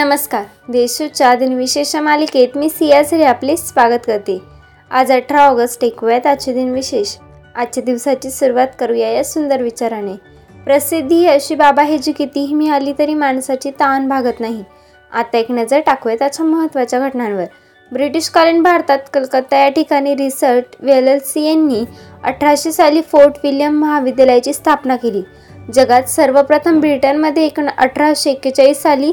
नमस्कार. 0.00 0.44
देशूच्या 0.68 1.34
दिनविशेष 1.34 1.94
मालिकेत 1.96 2.56
मी 2.56 2.68
सियासरी 2.68 3.22
आपले 3.22 3.56
स्वागत 3.56 4.06
करते. 4.06 4.38
आज 4.90 5.10
अठरा 5.12 5.42
ऑगस्ट 5.42 5.84
ऐकूयात 5.84 6.26
आजचे 6.26 6.52
दिनविशेष 6.52 7.14
आजच्या 7.56 7.82
दिवसाची 7.84 8.30
सुरुवात 8.30 8.68
करूया 8.78 9.08
या 9.08 9.24
सुंदर 9.24 9.62
विचाराने. 9.62 10.14
प्रसिद्धी 10.64 11.14
ही 11.14 11.26
अशी 11.26 11.54
बाबा 11.54 11.82
आहे 11.82 11.98
जी 11.98 12.12
कितीही 12.12 12.54
मिळाली 12.54 12.92
तरी 12.98 13.14
माणसाची 13.14 13.70
ताण 13.70 14.08
भागत 14.08 14.40
नाही. 14.40 14.62
आता 15.12 15.38
एक 15.38 15.50
नजर 15.50 15.80
टाकूया 15.80 16.16
त्याच्या 16.16 16.46
महत्त्वाच्या 16.46 17.00
घटनांवर. 17.00 17.44
ब्रिटिशकालीन 17.92 18.62
भारतात 18.62 18.98
कलकत्ता 19.14 19.58
या 19.58 19.68
ठिकाणी 19.68 20.14
रिसर्ट 20.14 20.76
वेलसी 20.80 21.46
यांनी 21.46 21.84
अठराशे 22.24 22.72
साली 22.72 23.00
फोर्ट 23.12 23.44
विल्यम 23.44 23.80
महाविद्यालयाची 23.80 24.52
स्थापना 24.52 24.96
केली. 24.96 25.22
जगात 25.74 26.02
सर्वप्रथम 26.02 26.80
ब्रिटनमध्ये 26.80 27.44
एक 27.46 27.60
अठराशे 27.60 28.30
एक्केचाळीस 28.30 28.82
साली 28.82 29.12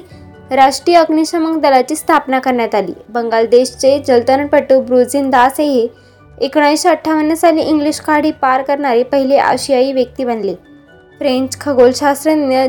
राष्ट्रीय 0.52 0.98
अग्निशमन 0.98 1.60
दलाची 1.60 1.96
स्थापना 1.96 2.40
करण्यात 2.40 2.76
आली. 2.76 2.94
बंगालदेशचे 3.10 3.98
जलतरणपटू 4.08 4.80
ब्रुझिन 4.82 5.30
दास 5.30 5.60
हे 5.60 5.88
एकोणीसशे 6.42 6.90
अठ्ठावन्न 6.90 7.34
साली 7.34 7.62
इंग्लिश 7.62 8.00
खाडी 8.00 8.32
पार 8.32 8.62
करणारे 8.62 9.04
पहिले 9.04 9.38
आशियाई 9.38 9.92
व्यक्ती 9.94 10.26
बनले. 10.26 10.54
फ्रेंच 11.20 11.60
खगोलशास्त्रज्ञ 11.62 12.66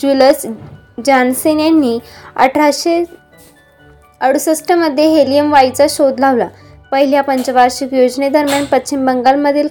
जुलस 0.00 0.46
जॉन्सेन 1.06 1.60
यांनी 1.60 1.98
अठराशे 2.36 3.02
अडुसष्टमध्ये 4.20 5.06
हेलियम 5.08 5.52
वायूचा 5.52 5.86
शोध 5.90 6.20
लावला. 6.20 6.48
पहिल्या 6.92 7.22
पंचवार्षिक 7.22 7.94
योजनेदरम्यान 7.94 8.64
पश्चिम 8.64 9.06
बंगालमधील 9.06 9.68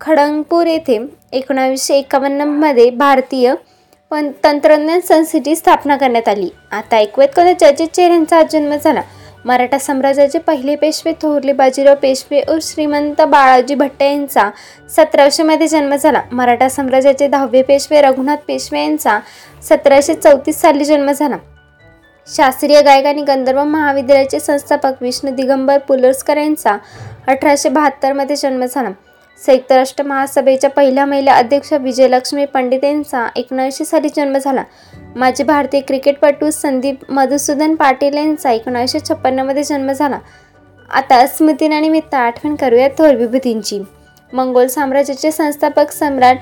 खडंगपूर 0.00 0.66
येथे 0.66 0.98
एकोणावीसशे 1.32 1.94
एकावन्नमध्ये 1.94 2.88
भारतीय 2.90 3.52
पण 4.10 4.30
तंत्रज्ञान 4.44 5.00
संस्थेची 5.00 5.56
स्थापना 5.56 5.96
करण्यात 5.96 6.28
आली. 6.28 6.48
आता 6.72 6.96
ऐकूयात 6.96 7.28
कोणत्या 7.36 7.58
चर्चित 7.58 7.88
चेहऱ्यांचा 7.88 8.42
जन्म 8.42 8.74
झाला. 8.84 9.02
मराठा 9.44 9.78
साम्राज्याचे 9.78 10.38
पहिले 10.38 10.76
पेशवे 10.76 11.12
थोरले 11.12 11.52
बाजीराव 11.52 11.94
पेशवे 12.02 12.40
व 12.48 12.58
श्रीमंत 12.62 13.22
बाळाजी 13.22 13.74
भट्ट 13.74 14.02
यांचा 14.02 14.50
सतराशेमध्ये 14.90 15.66
जन्म 15.66 15.94
झाला. 15.94 16.22
मराठा 16.32 16.68
साम्राज्याचे 16.68 17.28
दहावे 17.28 17.62
पेशवे 17.62 18.00
रघुनाथ 18.00 18.36
पेशवे 18.48 18.80
यांचा 18.80 19.18
सतराशे 19.62 20.14
चौतीस 20.14 20.60
साली 20.60 20.84
जन्म 20.84 21.10
झाला. 21.10 21.36
शास्त्रीय 22.36 22.82
गायक 22.82 23.06
आणि 23.06 23.22
गंधर्व 23.22 23.64
महाविद्यालयाचे 23.64 24.40
संस्थापक 24.40 24.92
विष्णू 25.00 25.30
दिगंबर 25.30 25.78
पुलर्सकर 25.78 26.36
यांचा 26.36 26.76
अठराशे 27.26 27.68
बहात्तरमध्ये 27.68 28.36
जन्म 28.36 28.64
झाला. 28.64 28.90
संयुक्त 29.40 29.72
राष्ट्र 29.72 30.04
महासभेच्या 30.04 30.70
पहिल्या 30.70 31.04
महिला 31.06 31.32
अध्यक्ष 31.32 31.72
विजयलक्ष्मी 31.72 32.44
पंडित 32.44 32.84
यांचा 32.84 33.26
एकोणीसशे 33.36 33.84
साली 33.84 34.08
जन्म 34.08 34.38
झाला. 34.38 34.62
माजी 35.16 35.42
भारतीय 35.42 35.80
क्रिकेटपटू 35.80 36.50
संदीप 36.50 37.10
मधुसूदन 37.10 37.74
पाटील 37.74 38.16
यांचा 38.16 38.52
एकोणीसशे 38.52 38.98
छप्पन्नमध्ये 38.98 39.64
जन्म 39.64 39.92
झाला. 39.92 40.18
आता 40.90 41.26
स्मृतीनानिमित्त 41.26 42.14
आठवण 42.14 42.54
करूया 42.54 42.88
थोर 42.88 43.14
विभूतींची. 43.14 43.80
मंगोल 44.32 44.66
साम्राज्याचे 44.66 45.30
संस्थापक 45.32 45.90
सम्राट 45.92 46.36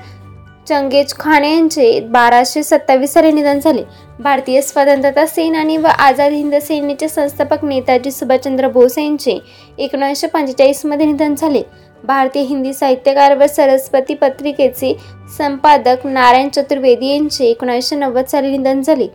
चंगेज 0.67 1.13
खान 1.13 1.43
यांचे 1.43 1.99
बाराशे 1.99 2.63
सत्तावीस 2.63 3.13
साली 3.13 3.31
निधन 3.31 3.59
झाले. 3.59 3.83
भारतीय 4.19 4.61
स्वतंत्रता 4.61 5.25
सेनानी 5.25 5.77
व 5.77 5.87
आझाद 5.87 6.31
हिंद 6.31 6.55
सेनेचे 6.55 7.07
संस्थापक 7.07 7.63
नेताजी 7.65 8.11
सुभाषचंद्र 8.11 8.67
बोस 8.67 8.97
यांचे 8.97 9.39
एकोणीसशे 9.77 10.27
पंचेचाळीसमध्ये 10.27 11.05
निधन 11.05 11.35
झाले. 11.35 11.61
भारतीय 12.03 12.41
हिंदी 12.43 12.73
साहित्यकार 12.73 13.35
व 13.37 13.45
सरस्वती 13.47 14.13
पत्रिकेचे 14.13 14.95
संपादक 15.37 16.05
नारायण 16.05 16.49
चतुर्वेदी 16.49 17.07
यांचे 17.07 17.45
एकोणीसशे 17.45 17.95
नव्वद 17.95 18.25
साली 18.25 18.57
निधन 18.57 18.81
झाले. 18.81 19.07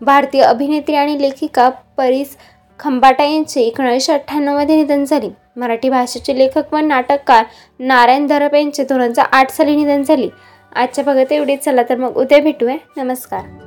भारतीय 0.00 0.42
अभिनेत्री 0.42 0.94
आणि 0.94 1.20
लेखिका 1.22 1.68
परीस 1.68 2.36
खंबाटा 2.78 3.24
यांचे 3.24 3.60
एकोणीसशे 3.60 4.12
अठ्ठ्याण्णवमध्ये 4.12 4.76
निधन 4.76 5.04
झाले. 5.04 5.28
मराठी 5.56 5.88
भाषेचे 5.88 6.38
लेखक 6.38 6.74
व 6.74 6.76
नाटककार 6.76 7.44
नारायण 7.78 8.26
धरप 8.26 8.54
यांचे 8.54 8.84
दोन 8.84 9.00
हजार 9.00 9.26
आठ 9.32 9.50
साली 9.50 9.76
निधन 9.76 10.02
झाले. 10.02 10.28
आजच्या 10.74 11.04
भागात 11.04 11.32
एवढेच. 11.32 11.64
चला 11.64 11.82
तर 11.82 11.96
मग 11.96 12.16
उद्या 12.16 12.40
भेटूया. 12.40 12.76
नमस्कार. 12.96 13.65